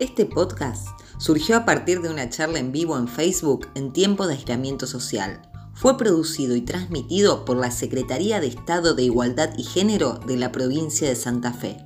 [0.00, 4.34] Este podcast surgió a partir de una charla en vivo en Facebook en tiempo de
[4.34, 5.40] aislamiento social.
[5.72, 10.50] Fue producido y transmitido por la Secretaría de Estado de Igualdad y Género de la
[10.50, 11.76] provincia de Santa Fe.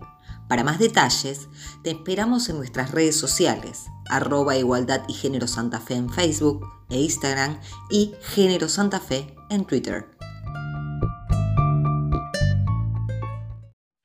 [0.49, 1.49] Para más detalles,
[1.85, 6.99] te esperamos en nuestras redes sociales, arroba Igualdad y Género Santa Fe en Facebook e
[6.99, 10.09] Instagram y Género Santa Fe en Twitter.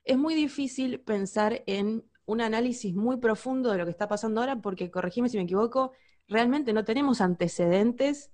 [0.04, 4.62] Es muy difícil pensar en un análisis muy profundo de lo que está pasando ahora,
[4.62, 5.92] porque, corregime si me equivoco,
[6.28, 8.32] realmente no tenemos antecedentes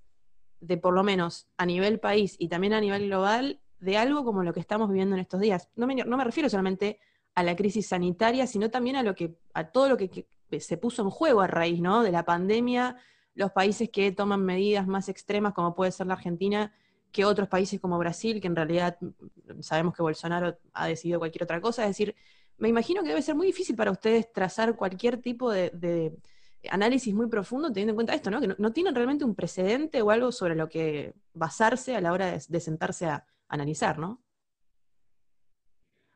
[0.60, 4.42] de por lo menos a nivel país y también a nivel global de algo como
[4.42, 5.68] lo que estamos viviendo en estos días.
[5.74, 7.00] No me, refiero solamente
[7.34, 10.26] a la crisis sanitaria, sino también a lo que, a todo lo que,
[10.58, 12.02] se puso en juego a raíz, ¿no?
[12.02, 12.96] De la pandemia,
[13.34, 16.74] los países que toman medidas más extremas, como puede ser la Argentina,
[17.12, 21.44] que otros países como Brasil, que en realidad mm, sabemos que Bolsonaro ha decidido cualquier
[21.44, 21.84] otra cosa.
[21.84, 22.14] Es decir,
[22.60, 26.16] me imagino que debe ser muy difícil para ustedes trazar cualquier tipo de,
[26.70, 28.40] análisis muy profundo teniendo en cuenta esto, ¿no?
[28.40, 32.32] Que no, tienen realmente un precedente o algo sobre lo que basarse a la hora
[32.32, 34.20] de, sentarse a, analizar, ¿no?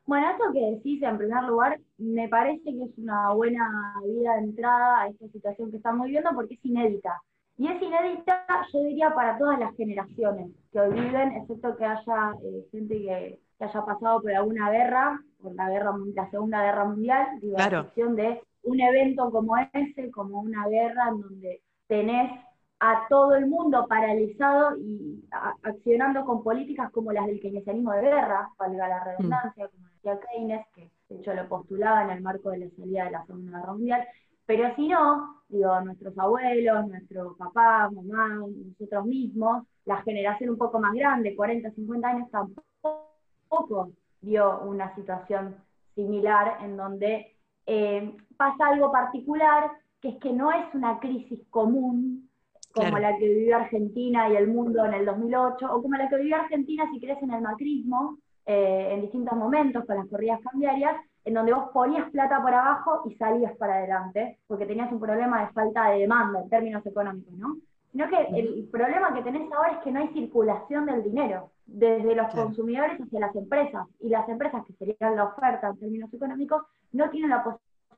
[0.05, 4.43] Bueno, esto que decís, en primer lugar, me parece que es una buena vida de
[4.43, 7.21] entrada a esta situación que estamos viviendo porque es inédita.
[7.57, 12.33] Y es inédita, yo diría, para todas las generaciones que hoy viven, excepto que haya
[12.43, 17.27] eh, gente que, haya pasado por alguna guerra, por la, guerra, la Segunda Guerra Mundial,
[17.39, 22.31] digo, la cuestión de un evento como ese, como una guerra en donde tenés
[22.79, 25.23] a todo el mundo paralizado y
[25.63, 29.69] accionando con políticas como las del keynesianismo de guerra, valga la redundancia, mm.
[29.69, 33.11] como decía Keynes, que de hecho lo postulaba en el marco de la salida de
[33.11, 34.07] la Segunda Guerra Mundial,
[34.47, 40.79] pero si no, digo, nuestros abuelos, nuestros papás, mamás, nosotros mismos, la generación un poco
[40.79, 43.91] más grande, 40, 50 años, tampoco
[44.25, 45.55] vio una situación
[45.93, 52.29] similar en donde eh, pasa algo particular, que es que no es una crisis común
[52.73, 56.17] como la que vivió Argentina y el mundo en el 2008, o como la que
[56.17, 60.97] vivió Argentina si crees en el macrismo, eh, en distintos momentos con las corridas cambiarias,
[61.23, 65.41] en donde vos ponías plata por abajo y salías para adelante, porque tenías un problema
[65.41, 67.55] de falta de demanda en términos económicos, ¿no?
[67.91, 72.15] Sino que el problema que tenés ahora es que no hay circulación del dinero, desde
[72.15, 76.63] los consumidores hacia las empresas, y las empresas, que serían la oferta en términos económicos,
[76.91, 77.43] no tienen la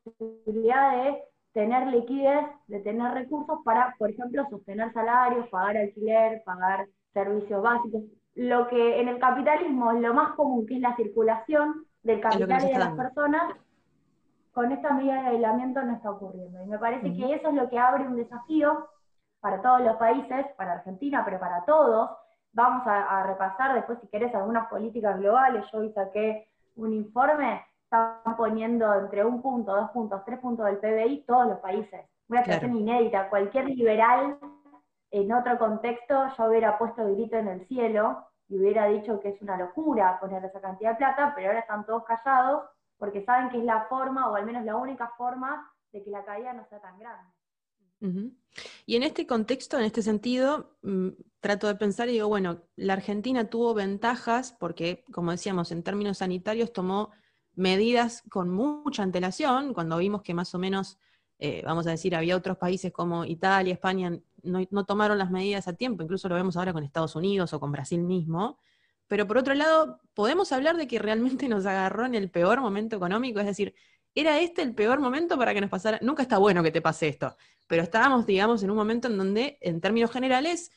[0.03, 1.23] posibilidad de
[1.53, 8.03] tener liquidez, de tener recursos para, por ejemplo, sostener salarios, pagar alquiler, pagar servicios básicos.
[8.35, 12.63] Lo que en el capitalismo es lo más común, que es la circulación, del capital
[12.63, 13.53] y de las personas,
[14.53, 16.63] con esta medida de aislamiento no está ocurriendo.
[16.63, 18.87] Y me parece que eso es lo que abre un desafío
[19.39, 22.09] para todos los países, para Argentina, pero para todos.
[22.53, 25.65] Vamos a, repasar después, si querés, algunas políticas globales.
[25.71, 30.77] Yo hoy saqué un informe, están poniendo entre un punto, dos puntos, tres puntos del
[30.77, 32.05] PBI todos los países.
[32.29, 33.29] Una situación inédita.
[33.29, 34.39] Cualquier liberal
[35.11, 39.29] en otro contexto ya hubiera puesto el grito en el cielo y hubiera dicho que
[39.29, 42.63] es una locura poner esa cantidad de plata, pero ahora están todos callados
[42.97, 46.25] porque saben que es la forma, o al menos la única forma, de que la
[46.25, 47.31] caída no sea tan grande.
[48.85, 51.09] Y en este contexto, en este sentido, mm,
[51.39, 56.19] trato de pensar y digo, bueno, la Argentina tuvo ventajas porque, como decíamos, en términos
[56.19, 57.11] sanitarios tomó
[57.55, 60.97] medidas con mucha antelación, cuando vimos que más o menos,
[61.39, 65.73] eh, vamos a decir, había otros países como Italia, España, no, tomaron las medidas a
[65.73, 68.59] tiempo, incluso lo vemos ahora con Estados Unidos o con Brasil mismo.
[69.07, 72.95] Pero por otro lado, podemos hablar de que realmente nos agarró en el peor momento
[72.97, 73.73] económico, es decir,
[74.19, 75.99] ¿era este el peor momento para que nos pasara?
[76.01, 77.35] Nunca está bueno que te pase esto,
[77.67, 80.71] pero estábamos, digamos, en un momento en donde, en términos generales,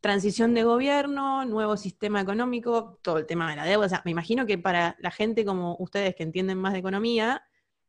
[0.00, 3.86] transición de gobierno, nuevo sistema económico, todo el tema de la deuda.
[3.86, 7.42] O sea, me imagino que para la gente como ustedes que entienden más de economía,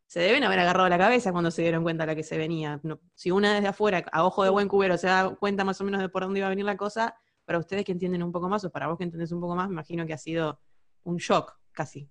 [0.07, 2.81] se deben haber agarrado la cabeza cuando se dieron cuenta de la que se venía.
[3.13, 6.01] si una desde afuera, a ojo de buen cubero, se da cuenta más o menos
[6.01, 7.15] de por dónde iba a venir la cosa,
[7.45, 9.67] para ustedes que entienden un poco más, o para vos que entendés un poco más,
[9.69, 10.59] me imagino que ha sido
[11.03, 12.09] un shock casi.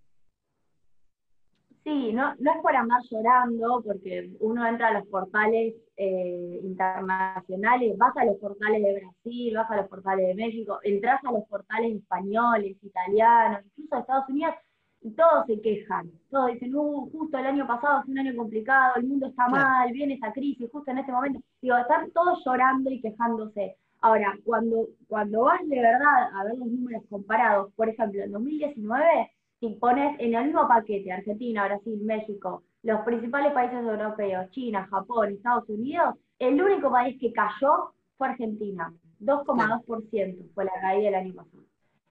[1.86, 7.96] Sí, no, no es por andar llorando, porque uno entra a los portales eh, internacionales,
[7.96, 11.44] vas a los portales de Brasil, vas a los portales de México, entras a los
[11.44, 14.54] portales españoles, italianos, incluso de Estados Unidos,
[15.00, 18.96] y todos se quejan, todos dicen, uh, justo el año pasado fue un año complicado,
[18.96, 22.90] el mundo está mal, viene esa crisis, justo en este momento, digo, están todos llorando
[22.90, 23.76] y quejándose.
[24.00, 29.30] Ahora, cuando, cuando vas de verdad a ver los números comparados, por ejemplo, en 2019,
[29.60, 35.32] si pones en el mismo paquete Argentina, Brasil, México, los principales países europeos, China, Japón,
[35.32, 41.34] Estados Unidos, el único país que cayó fue Argentina, 2,2% fue la caída del año
[41.34, 41.64] pasado.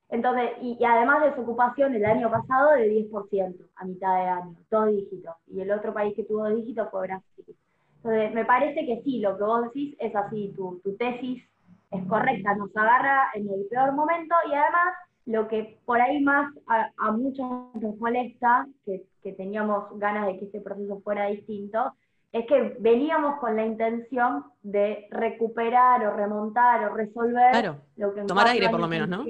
[0.09, 4.55] Entonces, y, además de su ocupación el año pasado de 10% a mitad de año,
[4.69, 5.35] dos dígitos.
[5.47, 7.55] Y el otro país que tuvo dos dígitos fue Brasil.
[7.97, 11.43] Entonces, me parece que sí, lo que vos decís es así, tu, tu tesis
[11.91, 14.93] es correcta, nos agarra en el peor momento y además
[15.25, 20.61] lo que por ahí más a, muchos nos molesta, que, teníamos ganas de que este
[20.61, 21.93] proceso fuera distinto,
[22.31, 28.47] es que veníamos con la intención de recuperar o remontar o resolver lo que tomar
[28.47, 29.25] aire por lo menos, ¿no?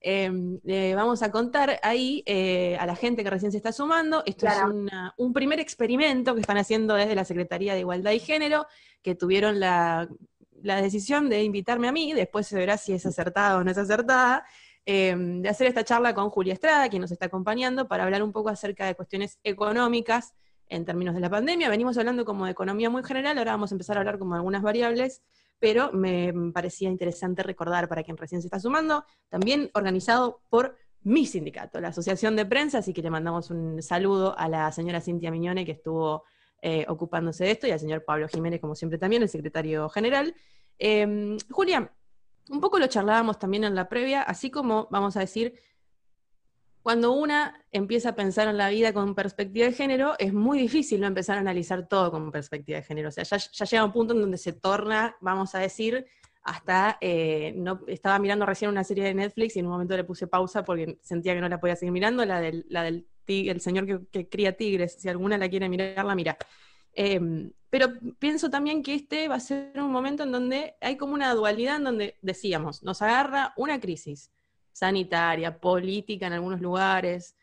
[0.00, 0.60] Em,
[0.94, 4.22] vamos a contar ahí eh, a la gente que recién se está sumando.
[4.26, 4.54] Esto es
[5.16, 8.66] un primer experimento que están haciendo desde la Secretaría de Igualdad y Género,
[9.02, 10.08] que tuvieron la
[10.62, 13.78] la decisión de invitarme a mí, después se verá si es acertada o no es
[13.78, 14.44] acertada,
[14.84, 18.32] em, de hacer esta charla con Julia Estrada, quien nos está acompañando, para hablar un
[18.32, 20.34] poco acerca de cuestiones económicas
[20.68, 21.68] en términos de la pandemia.
[21.68, 24.62] Venimos hablando como de economía muy general, ahora vamos a empezar a hablar como algunas
[24.62, 25.22] variables,
[25.58, 31.24] pero me parecía interesante recordar para quien recién se está sumando, también organizado por mi
[31.24, 35.30] sindicato, la Asociación de Prensa, así que le mandamos un saludo a la señora Cintia
[35.30, 36.24] Miñone que estuvo
[36.62, 40.34] eh, ocupándose de esto y al señor Pablo Jiménez, como siempre también, el secretario general.
[40.78, 41.92] Em, Julia,
[42.50, 45.54] un poco lo charlábamos también en la previa, así como vamos a decir,
[46.86, 51.00] cuando una empieza a pensar en la vida con perspectiva de género, es muy difícil
[51.00, 53.08] no empezar a analizar todo con perspectiva de género.
[53.08, 56.06] O sea, ya, llega un punto en donde se torna, vamos a decir,
[56.44, 60.04] hasta, eh, no, estaba mirando recién una serie de Netflix y en un momento le
[60.04, 63.60] puse pausa porque sentía que no la podía seguir mirando, la del, la del el
[63.60, 66.36] señor que, cría tigres, si alguna la quiere mirar, la mira.
[66.92, 67.88] Em, pero
[68.18, 71.76] pienso también que este va a ser un momento en donde hay como una dualidad
[71.76, 74.30] en donde decíamos, nos agarra una crisis
[74.72, 77.36] sanitaria, política en algunos lugares,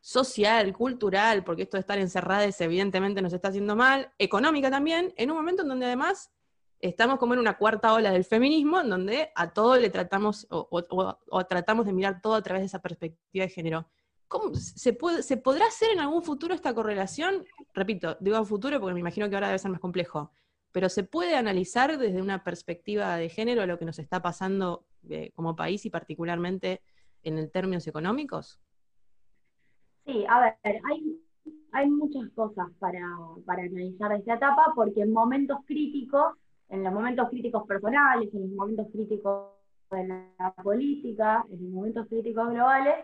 [0.00, 5.30] social, cultural, porque esto de estar encerradas evidentemente nos está haciendo mal, económica también, en
[5.30, 6.30] un momento en donde además
[6.78, 11.44] estamos como en una cuarta ola del feminismo, en donde a todo le tratamos o
[11.46, 13.88] tratamos de mirar todo a través de esa perspectiva de género.
[14.30, 17.44] ¿Cómo se, puede, ¿Se podrá hacer en algún futuro esta correlación?
[17.74, 20.30] Repito, digo futuro porque me imagino que ahora debe ser más complejo,
[20.70, 25.32] pero ¿se puede analizar desde una perspectiva de género lo que nos está pasando eh,
[25.34, 26.80] como país y particularmente
[27.24, 28.60] en términos económicos?
[30.06, 30.80] Sí, a ver,
[31.72, 33.04] hay, muchas cosas para,
[33.44, 36.36] para analizar esta etapa porque en momentos críticos,
[36.68, 39.48] en los momentos críticos personales, en los momentos críticos
[39.90, 42.94] de la política, en los momentos críticos globales,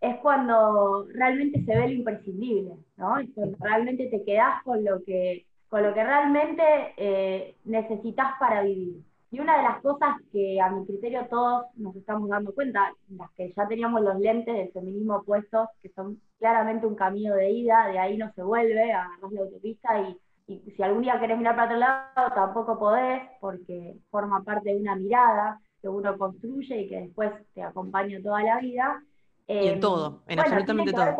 [0.00, 3.18] es cuando realmente se ve lo imprescindible, ¿no?
[3.18, 6.62] Es cuando realmente te quedás con lo que, con lo que realmente
[6.96, 9.02] eh, necesitas para vivir.
[9.30, 13.30] Y una de las cosas que a mi criterio todos nos estamos dando cuenta, las
[13.32, 17.88] que ya teníamos los lentes del feminismo puestos, que son claramente un camino de ida,
[17.88, 20.16] de ahí no se vuelve, agarrás la autopista y,
[20.46, 24.80] y si algún día querés mirar para otro lado, tampoco podés, porque forma parte de
[24.80, 29.02] una mirada que uno construye y que después te acompaña toda la vida
[29.46, 31.16] en em, todo, en absolutamente todo.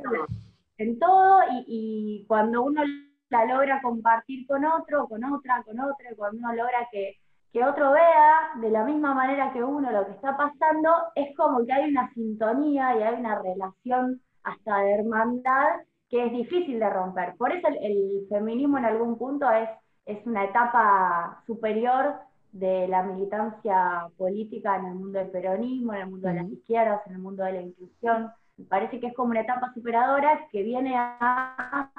[0.78, 2.82] En todo, y, cuando uno
[3.31, 7.17] la logra compartir con otro, con otra, con otra, cuando uno logra que,
[7.52, 11.64] que otro vea de la misma manera que uno lo que está pasando, es como
[11.64, 16.90] que hay una sintonía y hay una relación hasta de hermandad que es difícil de
[16.90, 17.34] romper.
[17.37, 19.69] Por eso el, feminismo en algún punto es,
[20.05, 22.14] es una etapa superior
[22.58, 27.06] de la militancia política en el mundo del peronismo, en el mundo de las izquierdas,
[27.06, 28.31] en el mundo de la inclusión.
[28.56, 31.93] Me parece que es como una etapa superadora que viene a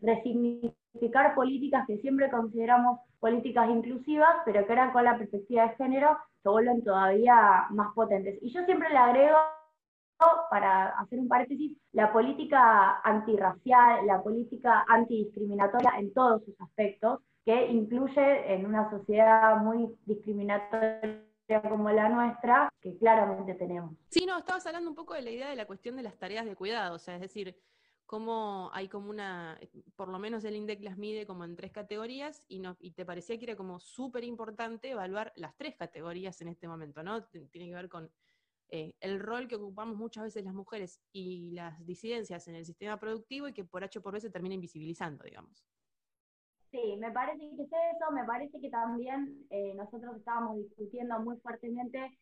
[0.00, 6.16] resignificar políticas que siempre consideramos políticas inclusivas, pero que ahora con la perspectiva de género
[6.42, 8.38] se vuelven todavía más potentes.
[8.40, 9.38] Y yo siempre le agrego,
[10.50, 17.66] para hacer un paréntesis, la política antirracial, la política antidiscriminatoria en todos sus aspectos, que
[17.68, 21.24] incluye en una sociedad muy discriminatoria
[21.62, 23.96] como la nuestra, que claramente tenemos.
[24.10, 26.44] Sí, no, estabas hablando un poco de la idea de la cuestión de las tareas
[26.44, 27.56] de cuidado, o sea, es decir,
[28.04, 29.58] cómo hay como una,
[29.96, 33.06] por lo menos el INDEC las mide como en tres categorías y, no, y te
[33.06, 37.24] parecía que era como súper importante evaluar las tres categorías en este momento, ¿no?
[37.24, 38.10] Tiene que ver con
[38.68, 43.00] eh, el rol que ocupamos muchas veces las mujeres y las disidencias en el sistema
[43.00, 45.64] productivo y que por H por B se termina invisibilizando, digamos.
[46.70, 51.38] Sí, me parece que es eso, me parece que también eh, nosotros estábamos discutiendo muy
[51.38, 52.18] fuertemente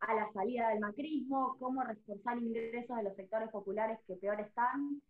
[0.00, 5.02] a la salida del macrismo, cómo reforzar ingresos de los sectores populares que peor están,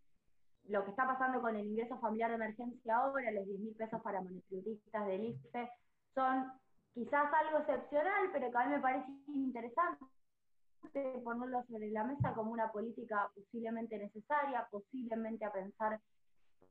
[0.69, 4.03] lo que está pasando con el ingreso familiar de emergencia ahora, los 10 mil pesos
[4.03, 5.71] para monotributistas del IFE,
[6.15, 6.53] son
[6.93, 10.05] quizás algo excepcional, pero que a mí me parece interesante
[11.25, 16.01] ponerlo sobre la mesa como una política posiblemente necesaria, posiblemente a pensar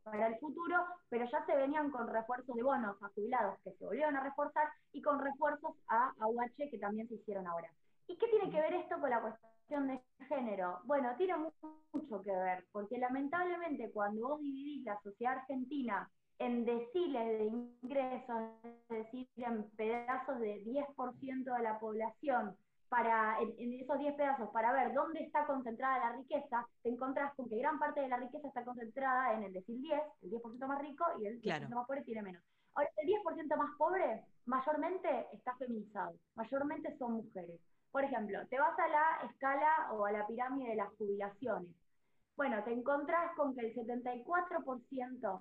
[0.04, 0.78] para el futuro,
[1.10, 4.68] pero ya se venían con refuerzos de bonos a jubilados que se volvieron a reforzar
[4.94, 7.72] y con refuerzos a AUH que también se hicieron ahora.
[8.08, 9.52] ¿Y qué tiene que ver esto con la cuestión
[9.88, 10.80] de género.
[10.84, 17.40] Bueno, tiene mucho que ver, porque lamentablemente cuando vos dividís la sociedad argentina en deciles
[17.40, 22.56] de ingresos, es decir, en pedazos de 10% de la población,
[22.92, 27.48] para, en, esos 10 pedazos, para ver dónde está concentrada la riqueza, te encontrás con
[27.48, 30.82] que gran parte de la riqueza está concentrada en el decil 10, el 10% más
[30.82, 32.44] rico, y el 10% más pobre tiene menos.
[32.74, 37.62] Ahora, el 10% más pobre, mayormente está feminizado, mayormente son mujeres.
[37.94, 41.72] Por ejemplo, te vas a la escala o a la pirámide de las jubilaciones.
[42.36, 45.40] Bueno, te encontrás con que el 74%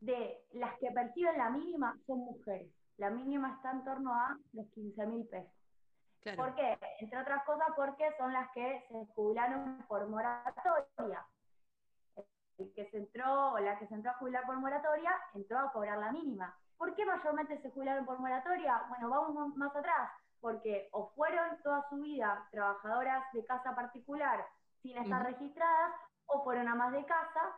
[0.00, 2.68] de las que perciben la mínima son mujeres.
[2.96, 5.60] La mínima está en torno a los 15 mil pesos.
[6.36, 6.78] ¿Por qué?
[7.00, 11.26] Entre otras cosas porque son las que se jubilaron por moratoria.
[12.58, 15.72] El que se entró, o la que se entró a jubilar por moratoria, entró a
[15.72, 16.54] cobrar la mínima.
[16.76, 18.84] ¿Por qué mayormente se jubilaron por moratoria?
[18.88, 20.10] Bueno, vamos más atrás,
[20.40, 24.46] porque o fueron toda su vida trabajadoras de casa particular
[24.82, 25.94] sin estar registradas,
[26.26, 27.56] o fueron amas de casa.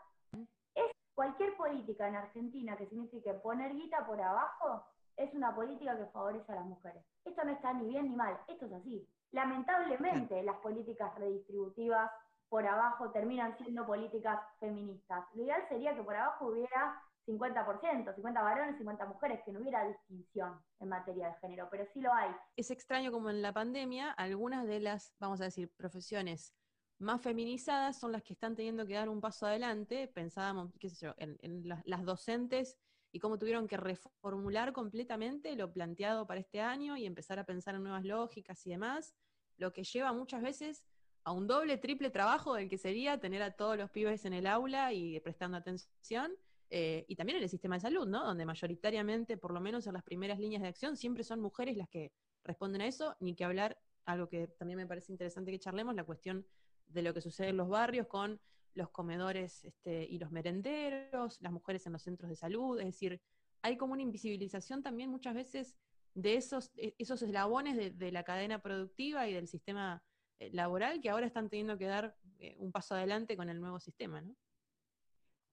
[0.74, 6.06] Es cualquier política en Argentina que signifique poner guita por abajo, es una política que
[6.06, 7.04] favorece a las mujeres.
[7.24, 9.08] Esto no está ni bien ni mal, esto es así.
[9.32, 12.10] Lamentablemente las políticas redistributivas
[12.48, 15.24] por abajo terminan siendo políticas feministas.
[15.34, 19.86] Lo ideal sería que por abajo hubiera 50%, 50 varones, 50 mujeres, que no hubiera
[19.86, 22.30] distinción en materia de género, pero sí lo hay.
[22.56, 26.52] Es extraño como en la pandemia algunas de las, vamos a decir, profesiones
[26.98, 30.08] más feminizadas son las que están teniendo que dar un paso adelante.
[30.08, 32.76] Pensábamos, qué sé yo, en, las docentes
[33.12, 37.74] y cómo tuvieron que reformular completamente lo planteado para este año y empezar a pensar
[37.74, 39.14] en nuevas lógicas y demás,
[39.58, 40.82] lo que lleva muchas veces
[41.24, 44.46] a un doble, triple trabajo del que sería tener a todos los pibes en el
[44.46, 46.32] aula y prestando atención,
[46.70, 48.24] eh, y también en el sistema de salud, ¿no?
[48.24, 51.88] Donde mayoritariamente, por lo menos en las primeras líneas de acción, siempre son mujeres las
[51.90, 52.12] que
[52.44, 56.04] responden a eso, ni que hablar, algo que también me parece interesante que charlemos, la
[56.04, 56.46] cuestión
[56.86, 58.40] de lo que sucede en los barrios con
[58.74, 63.20] los comedores este, y los merenderos, las mujeres en los centros de salud, es decir,
[63.62, 65.76] hay como una invisibilización también muchas veces
[66.14, 70.02] de esos, e, esos eslabones de, la cadena productiva y del sistema
[70.38, 73.78] eh, laboral que ahora están teniendo que dar eh, un paso adelante con el nuevo
[73.80, 74.34] sistema, ¿no?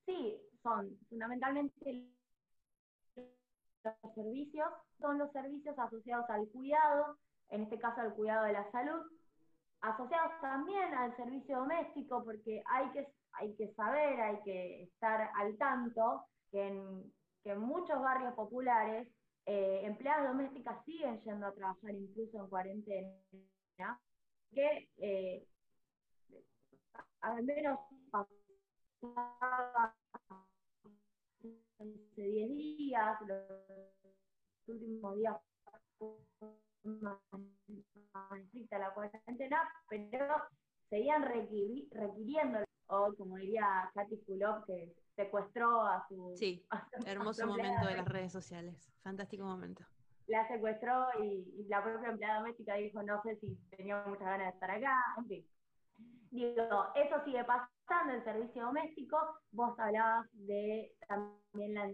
[0.05, 2.09] Sí, son fundamentalmente
[3.15, 4.67] los servicios,
[4.99, 7.17] son los servicios asociados al cuidado,
[7.49, 9.01] en este caso al cuidado de la salud,
[9.81, 15.57] asociados también al servicio doméstico, porque hay que, hay que saber, hay que estar al
[15.57, 19.07] tanto que en, que muchos barrios populares
[19.45, 23.12] eh, empleadas domésticas siguen yendo a trabajar incluso en cuarentena,
[24.51, 25.48] que eh,
[27.21, 27.79] al menos
[31.79, 33.41] hace 10 días, los
[34.67, 35.38] últimos días
[36.83, 37.19] más,
[38.43, 40.27] estricta la cuarentena, pero
[40.89, 46.33] seguían requiriendo, o como diría Katy Kulov, que secuestró a su...
[46.36, 46.65] Sí,
[47.05, 49.83] hermoso momento de las redes sociales, fantástico momento.
[50.27, 54.53] La secuestró y, la propia empleada doméstica dijo, no sé si tenía muchas ganas de
[54.53, 55.48] estar acá, en fin.
[56.31, 59.17] Digo, eso sigue pasando en servicio doméstico,
[59.51, 61.91] vos hablabas de también la,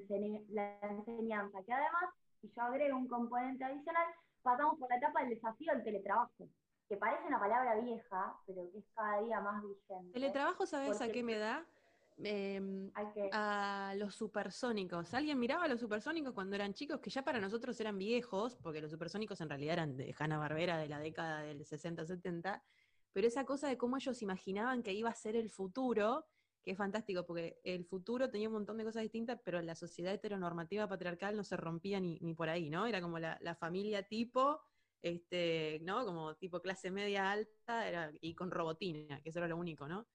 [0.49, 4.07] la enseñanza, que además, si yo agrego un componente adicional,
[4.45, 6.47] pasamos por la etapa del desafío del teletrabajo,
[6.87, 10.13] que parece una palabra vieja, pero que es cada día más vigente.
[10.13, 11.65] Teletrabajo, ¿sabes a qué me da?
[12.17, 12.91] Em,
[13.33, 15.13] ¿A, los supersónicos.
[15.15, 17.01] ¿Alguien miraba a los supersónicos cuando eran chicos?
[17.01, 20.77] Que ya para nosotros eran viejos, porque los supersónicos en realidad eran de Hanna Barbera
[20.77, 22.61] de la década del 60-70,
[23.11, 26.25] pero esa cosa de cómo ellos imaginaban que iba a ser el futuro,
[26.65, 30.11] que es fantástico, porque el futuro tenía un montón de cosas distintas, pero la sociedad
[30.11, 32.87] heteronormativa patriarcal no se rompía ni, por ahí, ¿no?
[32.87, 34.59] Era como la, familia tipo,
[34.99, 36.03] este, ¿no?
[36.05, 40.07] Como tipo clase media alta era, y con robotina, que eso era lo único, ¿no?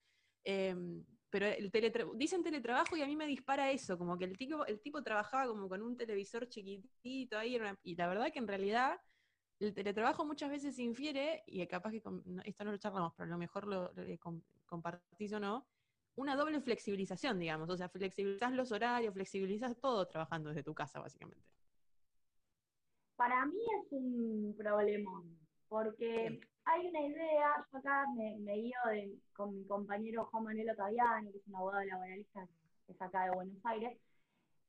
[0.43, 1.71] Em, pero el
[2.15, 5.47] dicen teletrabajo y a mí me dispara eso, como que el tipo, el tipo trabajaba
[5.47, 8.99] como con un televisor chiquitito ahí, y la verdad que en realidad
[9.61, 12.03] el teletrabajo muchas veces infiere, y capaz que
[12.43, 13.93] esto no lo charlamos, pero a lo mejor lo,
[14.65, 15.65] compartís o no,
[16.15, 17.69] una doble flexibilización, digamos.
[17.69, 21.43] O sea, flexibilizas los horarios, flexibilizas todo trabajando desde tu casa, básicamente.
[23.15, 25.37] Para mí es un problemón,
[25.67, 28.79] porque hay una idea, yo acá me, me guío
[29.33, 32.47] con mi compañero Juan Manuel Otaviani, que es un abogado laboralista
[32.85, 33.97] que es acá de Buenos Aires,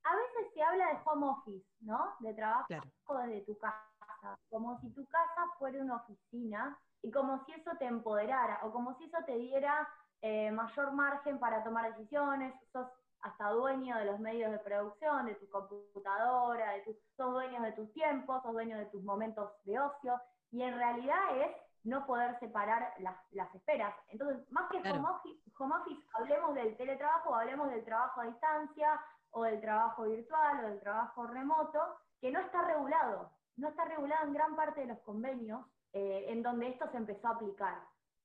[0.03, 2.13] a veces se habla de home office, ¿no?
[2.19, 7.53] De trabajo desde tu casa, como si tu casa fuera una oficina y como si
[7.53, 9.87] eso te empoderara o como si eso te diera
[10.23, 12.87] eh, mayor margen para tomar decisiones, sos
[13.19, 17.73] hasta dueño de los medios de producción, de tu computadora, de tus sos dueño de
[17.73, 20.19] tus tiempos, sos dueño de tus momentos de ocio,
[20.51, 21.51] y en realidad es
[21.83, 23.93] no poder separar las, esperas.
[24.07, 29.01] Entonces, más que home, office, hablemos del teletrabajo, hablemos del trabajo a distancia,
[29.31, 33.29] o del trabajo virtual, o del trabajo remoto, que no está regulado.
[33.57, 37.27] No está regulado en gran parte de los convenios eh, en donde esto se empezó
[37.27, 37.77] a aplicar.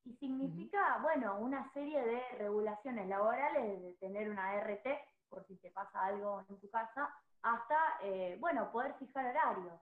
[0.05, 4.87] Y significa, bueno, una serie de regulaciones laborales, de tener una RT,
[5.29, 9.75] por si te pasa algo en tu casa, hasta, eh, bueno, poder fijar horarios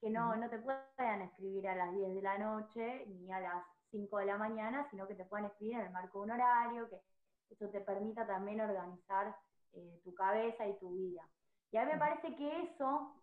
[0.00, 3.64] que no, no te puedan escribir a las 10 de la noche ni a las
[3.90, 6.88] 5 de la mañana, sino que te puedan escribir en el marco de un horario,
[6.88, 7.00] que
[7.50, 9.34] eso te permita también organizar
[9.72, 11.22] eh, tu cabeza y tu vida.
[11.70, 13.14] Y a mí me parece que eso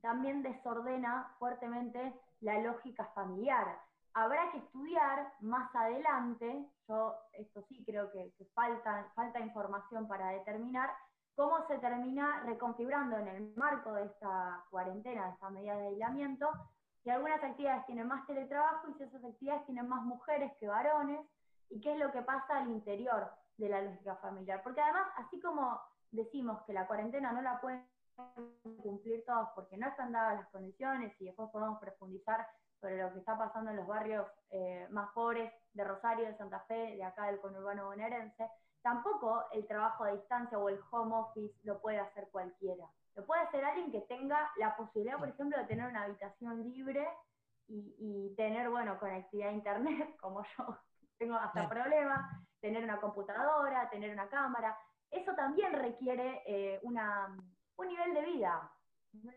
[0.00, 3.78] también desordena fuertemente la lógica familiar.
[4.14, 10.90] Habrá que estudiar más adelante, yo esto sí creo que, falta, falta información para determinar,
[11.34, 16.50] cómo se termina reconfigurando en el marco de esta cuarentena, de esta medida de aislamiento,
[17.02, 21.26] si algunas actividades tienen más teletrabajo y si esas actividades tienen más mujeres que varones,
[21.72, 24.62] y qué es lo que pasa al interior de la lógica familiar.
[24.62, 27.86] Porque además, así como decimos que la cuarentena no la pueden
[28.82, 32.46] cumplir todos porque no están dadas las condiciones y después podemos profundizar
[32.82, 36.60] sobre lo que está pasando en los barrios eh, más pobres de Rosario, de Santa
[36.66, 38.50] Fe, de acá del conurbano bonaerense,
[38.82, 42.84] tampoco el trabajo a distancia o el home office lo puede hacer cualquiera.
[43.14, 47.08] Lo puede hacer alguien que tenga la posibilidad, por ejemplo, de tener una habitación libre
[47.68, 50.76] y, tener, bueno, conectividad a internet, como yo
[51.18, 52.20] tengo hasta problemas,
[52.60, 54.76] tener una computadora, tener una cámara.
[55.08, 57.28] Eso también requiere eh, una,
[57.76, 58.70] un nivel de vida,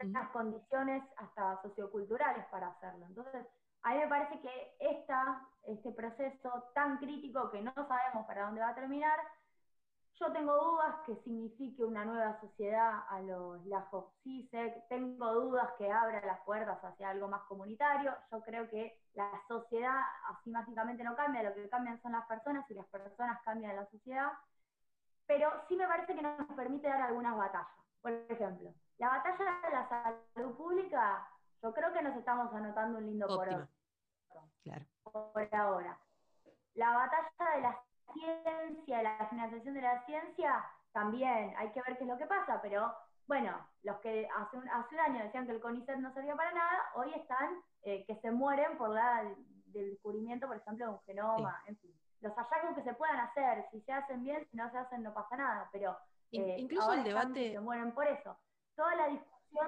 [0.04, 3.06] unas condiciones hasta socioculturales para hacerlo.
[3.06, 3.46] Entonces,
[3.84, 8.62] a mí me parece que esta, este proceso tan crítico que no sabemos para dónde
[8.62, 9.20] va a terminar,
[10.18, 15.92] yo tengo dudas que signifique una nueva sociedad a los LAJOS CISEC, tengo dudas que
[15.92, 21.16] abra las puertas hacia algo más comunitario, yo creo que la sociedad así mágicamente no
[21.16, 24.32] cambia, lo que cambian son las personas y las personas cambian la sociedad,
[25.28, 27.68] pero sí me parece que nos permite dar algunas batallas.
[28.02, 31.28] Por ejemplo, la batalla de la salud pública,
[31.62, 33.68] yo creo que nos estamos anotando un lindo por
[34.64, 34.86] Claro.
[35.04, 35.98] Por ahora.
[36.74, 37.80] La batalla de la
[38.14, 42.60] ciencia, la financiación de la ciencia, también hay que ver qué es lo que pasa,
[42.62, 42.94] pero
[43.28, 43.52] bueno,
[43.84, 46.90] los que hace un, hace un año decían que el CONICET no servía para nada,
[46.96, 49.24] hoy están eh, que se mueren por la
[49.68, 51.94] del descubrimiento, por ejemplo, de un genoma, en fin.
[52.22, 55.14] Los hallazgos que se puedan hacer, si se hacen bien, si no se hacen, no
[55.14, 55.98] pasa nada, pero
[56.32, 58.38] eh, incluso el debate se mueren por eso.
[58.76, 59.68] Toda la discusión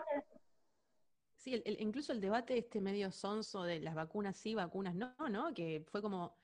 [1.36, 5.54] Sí, incluso el debate este medio sonso de las vacunas sí, vacunas no, ¿no?
[5.54, 6.36] Que fue como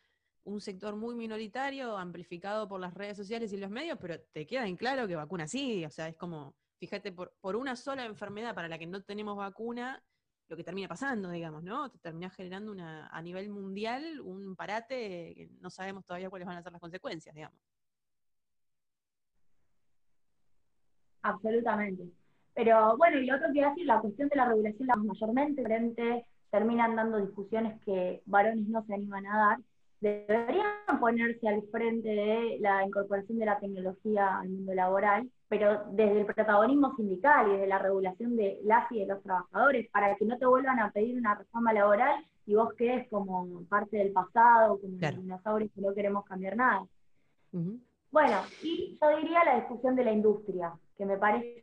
[0.46, 4.68] un sector muy minoritario, amplificado por las redes sociales y los medios, pero te queda
[4.68, 8.54] en claro que vacunas sí, o sea, es como, fíjate, por, por una sola enfermedad
[8.54, 10.04] para la que no tenemos vacuna,
[10.48, 11.90] lo que termina pasando, digamos, ¿no?
[11.90, 16.58] Te termina generando una, a nivel mundial un parate que no sabemos todavía cuáles van
[16.58, 17.60] a ser las consecuencias, digamos.
[21.22, 22.23] Absolutamente.
[22.56, 24.96] Pero bueno, y lo otro que iba a decir, la cuestión de la regulación, la
[24.96, 29.58] mayormente frente terminan dando discusiones que varones no se animan a dar,
[30.04, 36.20] deberían ponerse al frente de la incorporación de la tecnología al mundo laboral, pero desde
[36.20, 40.26] el protagonismo sindical y desde la regulación de las y de los trabajadores, para que
[40.26, 44.80] no te vuelvan a pedir una reforma laboral y vos quedes como parte del pasado,
[44.80, 45.22] como claro.
[45.22, 46.86] dinosaurios que no queremos cambiar nada.
[48.12, 51.63] Bueno, y yo diría la discusión de la industria, que me parece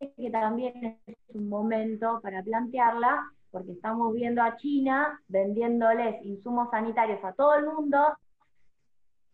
[0.00, 7.22] que también es un momento para plantearla, porque estamos viendo a China vendiéndoles insumos sanitarios
[7.22, 7.98] a todo el mundo.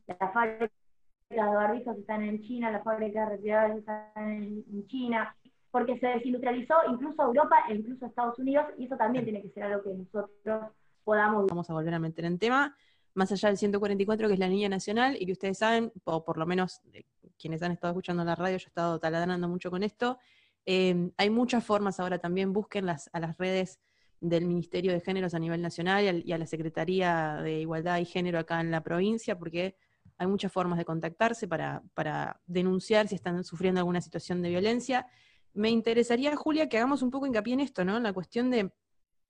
[0.06, 0.70] Las fábricas
[1.30, 5.36] de barbijos están en China, las fábricas de respiradores están en China,
[5.70, 9.64] porque se desindustrializó incluso Europa e incluso Estados Unidos, y eso también tiene que ser
[9.64, 10.72] algo que nosotros
[11.04, 11.46] podamos.
[11.46, 12.76] Vamos a volver a meter en tema,
[13.14, 16.38] más allá del 144, que es la niña nacional, y que ustedes saben, o por
[16.38, 16.80] lo menos
[17.38, 20.18] quienes han estado escuchando la radio, yo he estado taladrando mucho con esto,
[20.66, 23.78] Em, hay muchas formas ahora también, busquen a las redes
[24.20, 28.38] del Ministerio de Géneros a nivel nacional y a, la Secretaría de Igualdad y Género
[28.38, 29.76] acá en la provincia, porque
[30.18, 35.06] hay muchas formas de contactarse para, denunciar si están sufriendo alguna situación de violencia.
[35.52, 37.98] Me interesaría, Julia, que hagamos un poco hincapié en esto, ¿no?
[37.98, 38.72] En la cuestión de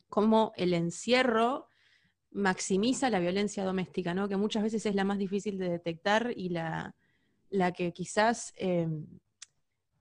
[0.08, 1.68] cómo el encierro
[2.30, 4.28] maximiza la violencia doméstica, ¿no?
[4.28, 6.94] Que muchas veces es la más difícil de detectar y la,
[7.50, 9.06] la que quizás em,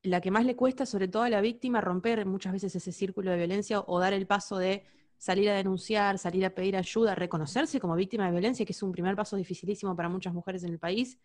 [0.06, 3.32] la que más le cuesta, sobre todo a la víctima, romper muchas veces ese círculo
[3.32, 4.86] de violencia o dar el paso de
[5.18, 8.92] salir a denunciar, salir a pedir ayuda, reconocerse como víctima de violencia, que es un
[8.92, 11.18] primer paso dificilísimo para muchas mujeres en el país.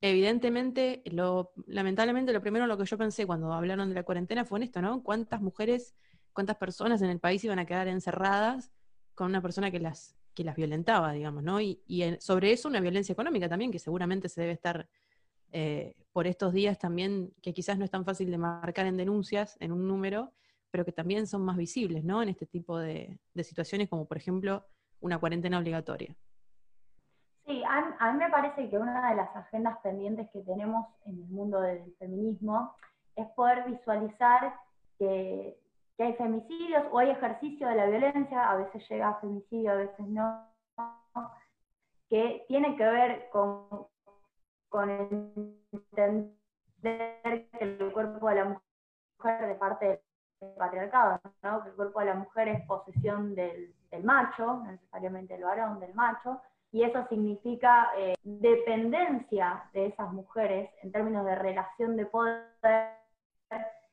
[0.00, 4.58] Evidentemente, lo, lamentablemente, lo primero lo que yo pensé cuando hablaron de la cuarentena fue
[4.58, 5.02] en esto, ¿no?
[5.02, 5.94] ¿Cuántas mujeres,
[6.32, 8.70] cuántas personas en el país iban a quedar encerradas
[9.14, 11.60] con una persona que las que las violentaba, digamos, ¿no?
[11.60, 11.80] Y,
[12.20, 14.88] sobre eso una violencia económica también, que seguramente se debe estar
[15.52, 19.56] eh, por estos días también, que quizás no es tan fácil de marcar en denuncias,
[19.60, 20.32] en un número,
[20.70, 22.22] pero que también son más visibles, ¿no?
[22.22, 24.64] En este tipo de, situaciones, como por ejemplo
[25.00, 26.14] una cuarentena obligatoria.
[27.46, 31.28] Sí, a, mí me parece que una de las agendas pendientes que tenemos en el
[31.28, 32.74] mundo del feminismo
[33.16, 34.54] es poder visualizar
[34.98, 35.58] que
[35.96, 39.76] que hay femicidios o hay ejercicio de la violencia, a veces llega a femicidio, a
[39.76, 40.46] veces no,
[42.08, 43.86] que tiene que ver con,
[44.72, 46.32] con entender
[47.50, 50.02] que el cuerpo de la mujer de parte
[50.40, 51.62] del patriarcado, ¿no?
[51.62, 55.94] que el cuerpo de la mujer es posesión del, macho, no necesariamente el varón, del
[55.94, 56.40] macho,
[56.72, 62.46] y eso significa eh, dependencia de esas mujeres en términos de relación de poder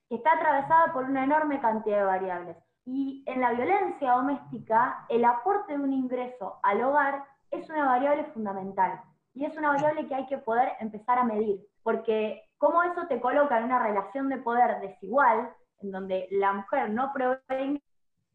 [0.07, 2.57] que está atravesada por una enorme cantidad de variables.
[2.85, 8.23] Y en la violencia doméstica, el aporte de un ingreso al hogar es una variable
[8.33, 9.01] fundamental.
[9.33, 13.21] Y es una variable que hay que poder empezar a medir, porque cómo eso te
[13.21, 17.81] coloca en una relación de poder desigual, en donde la mujer no provee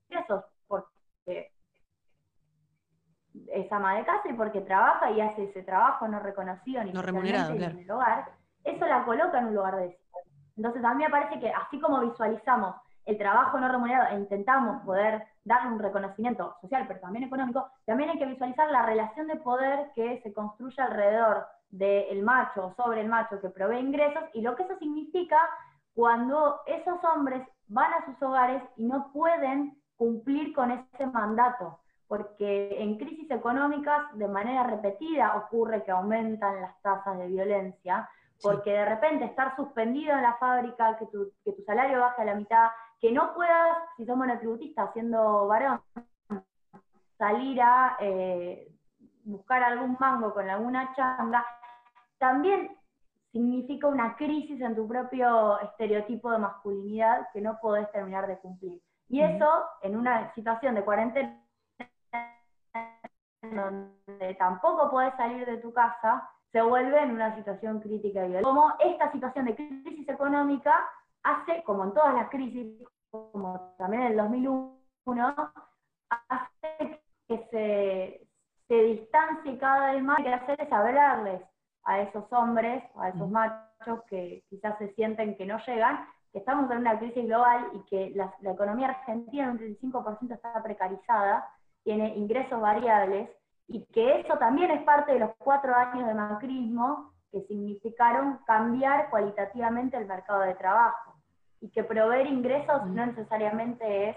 [0.08, 1.52] ingresos porque
[3.48, 7.02] es ama de casa y porque trabaja y hace ese trabajo no reconocido ni no
[7.02, 8.30] remunerado, en el hogar,
[8.62, 9.98] eso la coloca en un lugar de
[10.56, 14.82] entonces, a mí me parece que así como visualizamos el trabajo no remunerado e intentamos
[14.84, 19.36] poder darle un reconocimiento social, pero también económico, también hay que visualizar la relación de
[19.36, 24.42] poder que se construye alrededor del macho o sobre el macho que provee ingresos y
[24.42, 25.38] lo que eso significa
[25.94, 32.82] cuando esos hombres van a sus hogares y no pueden cumplir con ese mandato, porque
[32.82, 38.08] en crisis económicas de manera repetida ocurre que aumentan las tasas de violencia,
[38.42, 42.26] porque de repente estar suspendido en la fábrica, que tu, que tu salario baje a
[42.26, 42.68] la mitad,
[43.00, 45.80] que no puedas, si sos monotributista siendo varón,
[47.18, 48.68] salir a eh,
[49.24, 51.44] buscar algún mango con alguna changa,
[52.18, 52.76] también
[53.32, 58.80] significa una crisis en tu propio estereotipo de masculinidad que no podés terminar de cumplir.
[59.08, 59.48] Y eso,
[59.82, 61.40] en una situación de cuarentena,
[63.42, 68.72] donde tampoco podés salir de tu casa, se vuelve en una situación crítica y Como
[68.78, 70.88] esta situación de crisis económica
[71.24, 75.34] hace, como en todas las crisis, como también en el 2001,
[76.28, 78.28] hace que se,
[78.68, 81.42] se distancie cada vez más, y que hacer es hablarles
[81.84, 86.70] a esos hombres, a esos machos que quizás se sienten que no llegan, que estamos
[86.70, 91.48] en una crisis global y que la, la economía argentina en un 35% está precarizada,
[91.82, 93.30] tiene ingresos variables,
[93.66, 99.08] y que eso también es parte de los cuatro años de macrismo que significaron cambiar
[99.08, 101.13] cualitativamente el mercado de trabajo
[101.64, 104.16] y que proveer ingresos no necesariamente es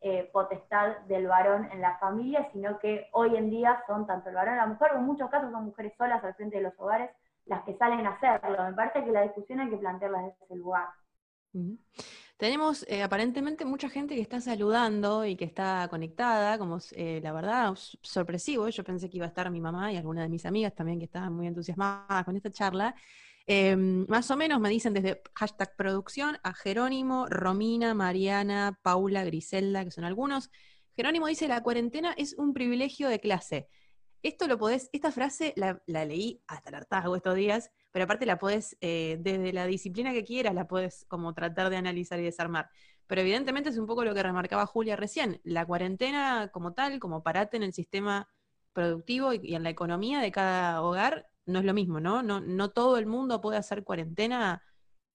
[0.00, 4.34] eh, potestad del varón en la familia, sino que hoy en día son tanto el
[4.34, 6.72] varón y la mujer, o en muchos casos son mujeres solas al frente de los
[6.76, 7.10] hogares
[7.46, 8.64] las que salen a hacerlo.
[8.64, 10.88] Me parece que la discusión hay que plantearla desde ese lugar.
[12.36, 17.32] Tenemos eh, aparentemente mucha gente que está saludando y que está conectada, como eh, la
[17.32, 18.68] verdad, sorpresivo.
[18.68, 21.04] Yo pensé que iba a estar mi mamá y alguna de mis amigas también que
[21.04, 22.94] estaban muy entusiasmadas con esta charla.
[23.50, 29.84] Em, más o menos me dicen desde hashtag producción a Jerónimo, Romina, Mariana, Paula, Griselda,
[29.86, 30.50] que son algunos.
[30.94, 33.68] Jerónimo dice, la cuarentena es un privilegio de clase.
[34.22, 38.38] Esto lo podés, esta frase la, leí hasta el hartazgo estos días, pero aparte la
[38.38, 42.68] puedes, eh, desde la disciplina que quieras, la puedes como tratar de analizar y desarmar.
[43.06, 47.22] Pero evidentemente es un poco lo que remarcaba Julia recién, la cuarentena como tal, como
[47.22, 48.28] parate en el sistema
[48.74, 52.22] productivo y, en la economía de cada hogar, no es lo mismo, ¿no?
[52.22, 52.40] ¿no?
[52.40, 54.62] No todo el mundo puede hacer cuarentena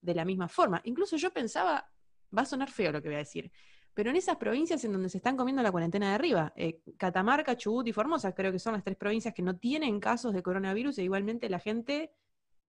[0.02, 0.82] de la misma forma.
[0.84, 1.89] Incluso yo pensaba,
[2.36, 3.52] va a sonar feo lo que voy a decir,
[3.93, 7.56] pero en esas provincias en donde se están comiendo la cuarentena de arriba, eh, Catamarca,
[7.56, 10.98] Chubut y Formosa, creo que son las tres provincias que no tienen casos de coronavirus
[10.98, 12.12] e igualmente la gente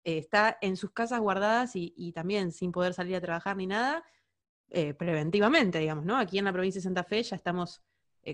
[0.05, 4.05] eh, está en sus casas guardadas y, también sin poder salir a trabajar ni nada,
[4.69, 6.19] eh, preventivamente, digamos, ¿no?
[6.19, 7.83] Aquí en la provincia de Santa Fe ya estamos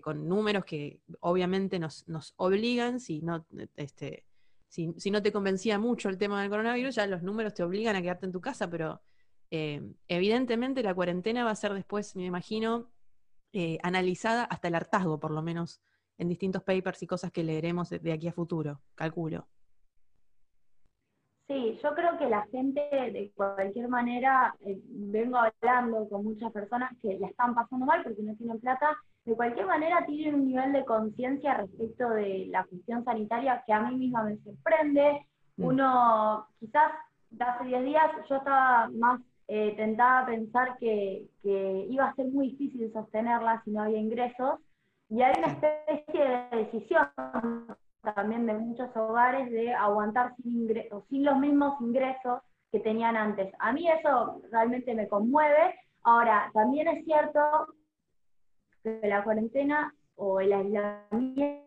[0.03, 2.05] con números que obviamente nos,
[2.37, 4.25] obligan, si no, este,
[4.71, 8.03] si, no te convencía mucho el tema del coronavirus, ya los números te obligan a
[8.03, 9.03] quedarte en tu casa, pero
[9.51, 12.89] evidentemente la cuarentena va a ser después, me imagino,
[13.83, 15.83] analizada hasta el hartazgo, por lo menos,
[16.19, 19.49] en distintos papers y cosas que leeremos de aquí a futuro, calculo.
[21.51, 26.93] Sí, yo creo que la gente, de cualquier manera, eh, vengo hablando con muchas personas
[27.03, 30.73] que la están pasando mal porque no tienen plata, de cualquier manera tienen un nivel
[30.73, 35.27] de conciencia respecto de la cuestión sanitaria que a mí misma me sorprende.
[35.57, 35.65] Mm.
[35.65, 36.93] Uno, quizás
[37.39, 42.27] hace 10 días yo estaba más eh, tentada a pensar que, que, iba a ser
[42.29, 44.61] muy difícil sostenerla si no había ingresos,
[45.09, 47.09] Y hay una especie de decisión
[48.15, 50.69] también de muchos hogares de aguantar sin,
[51.09, 52.41] sin los mismos ingresos
[52.73, 53.53] que tenían antes.
[53.59, 55.75] A mí eso realmente me conmueve.
[56.05, 57.41] Ahora, también es cierto
[58.83, 61.61] que la cuarentena o el aislamiento,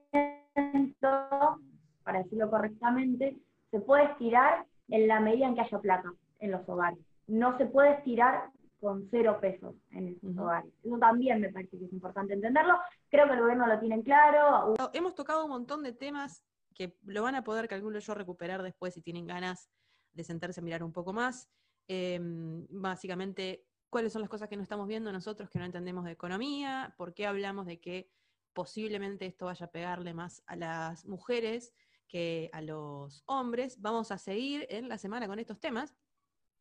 [2.04, 3.38] para decirlo correctamente,
[3.72, 7.00] se puede estirar en la medida en que haya plata en los hogares.
[7.28, 8.50] No se puede estirar
[8.80, 10.72] con cero pesos en esos hogares.
[10.84, 12.78] Eso también me parece que es importante entenderlo.
[13.10, 14.74] Creo que el gobierno lo tiene claro.
[14.92, 16.44] Hemos tocado un montón de temas
[16.76, 19.70] que lo van a poder, calculo yo, recuperar después si tienen ganas
[20.12, 21.50] de sentarse a mirar un poco más.
[21.88, 26.14] Em, básicamente, cuáles son las cosas que no estamos viendo nosotros que no entendemos de
[26.14, 28.10] economía, por qué hablamos de que
[28.52, 31.76] posiblemente esto vaya a pegarle más a las mujeres
[32.08, 33.80] que a los hombres.
[33.82, 35.96] Vamos a seguir en la semana con estos temas.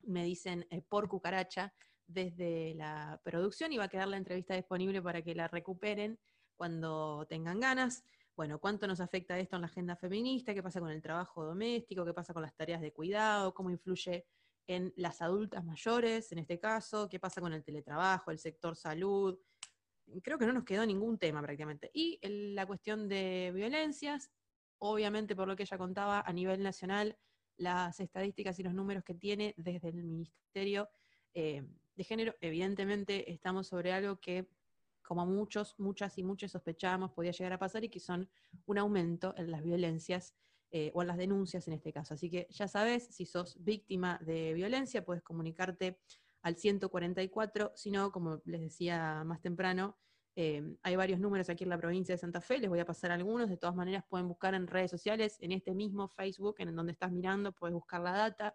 [0.03, 1.73] Me dicen eh, por cucaracha
[2.07, 6.21] desde la producción y va a quedar la entrevista disponible para que la recuperen
[6.55, 8.05] cuando tengan ganas.
[8.37, 10.53] Bueno, ¿cuánto nos afecta esto en la agenda feminista?
[10.53, 12.05] ¿Qué pasa con el trabajo doméstico?
[12.05, 13.55] ¿Qué pasa con las tareas de cuidado?
[13.55, 14.27] ¿Cómo influye
[14.67, 17.09] en las adultas mayores, en este caso?
[17.09, 19.39] ¿Qué pasa con el teletrabajo, el sector salud?
[20.23, 21.91] Creo que no nos quedó ningún tema prácticamente.
[21.95, 22.19] Y
[22.53, 24.31] la cuestión de violencias,
[24.79, 27.17] obviamente por lo que ella contaba a nivel nacional,
[27.57, 30.89] las estadísticas y los números que tiene desde el Ministerio
[31.35, 31.63] eh,
[31.95, 34.49] de género, evidentemente estamos sobre algo que,
[35.03, 38.29] como muchos, muchas y muchos sospechábamos, podía llegar a pasar y que son
[38.67, 40.35] un aumento en las violencias
[40.75, 42.15] eh, o en las denuncias en este caso.
[42.15, 45.99] Así que ya sabes, si sos víctima de violencia, puedes comunicarte
[46.41, 49.99] al 144, si no, como les decía más temprano,
[50.35, 53.11] eh, hay varios números aquí en la provincia de Santa Fe, les voy a pasar
[53.11, 56.93] algunos, de todas maneras pueden buscar en redes sociales, en este mismo Facebook, en donde
[56.93, 58.55] estás mirando, puedes buscar la data,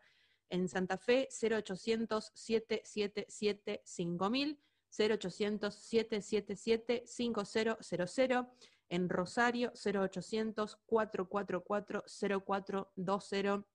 [0.49, 8.47] en Santa Fe 0800 777 5000, 0800 777 5000,
[8.89, 13.67] en Rosario 0800 444 0420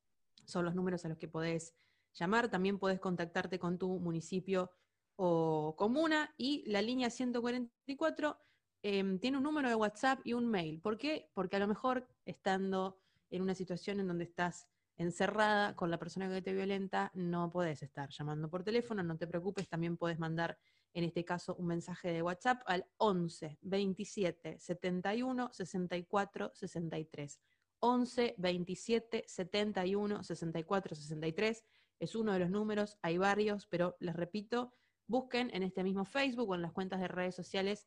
[0.44, 1.74] son los números a los que podés
[2.14, 4.70] llamar, también podés contactarte con tu municipio
[5.16, 8.38] o comuna y la línea 144
[8.82, 10.80] em, tiene un número de WhatsApp y un mail.
[10.80, 11.30] ¿Por qué?
[11.34, 12.98] Porque a lo mejor estando
[13.30, 17.82] en una situación en donde estás encerrada con la persona que te violenta, no podés
[17.82, 20.58] estar llamando por teléfono, no te preocupes, también puedes mandar
[20.94, 27.40] en este caso un mensaje de WhatsApp al 11 27 71 64 63.
[27.80, 31.64] 11 27 71 64 63
[32.02, 34.72] es uno de los números, hay varios, pero les repito,
[35.06, 37.86] busquen en este mismo Facebook o en las cuentas de redes sociales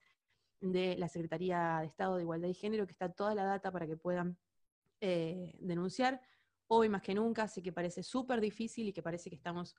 [0.61, 3.85] de la Secretaría de Estado de Igualdad y Género, que está toda la data para
[3.85, 4.37] que puedan
[5.01, 6.21] eh, denunciar
[6.67, 9.75] hoy más que nunca, así que parece súper difícil y que parece que estamos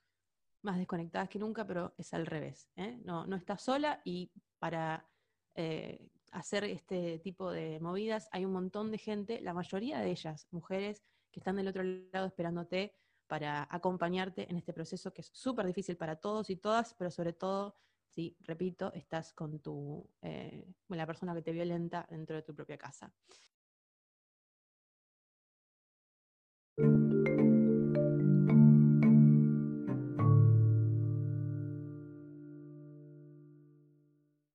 [0.67, 2.69] más desconectadas que nunca, pero es al revés.
[2.75, 2.99] ¿eh?
[3.03, 5.09] No, no estás sola y para
[5.55, 10.47] eh, hacer este tipo de movidas hay un montón de gente, la mayoría de ellas,
[10.51, 12.93] mujeres, que están del otro lado esperándote
[13.27, 17.33] para acompañarte en este proceso que es súper difícil para todos y todas, pero sobre
[17.33, 17.75] todo,
[18.09, 22.77] si, repito, estás con tu, eh, la persona que te violenta dentro de tu propia
[22.77, 23.13] casa.